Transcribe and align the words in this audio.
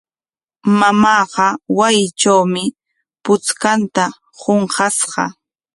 Mamaaqa 0.79 1.45
wasitrawmi 1.77 2.63
puchkanta 3.23 4.03
qunqashqa. 4.39 5.23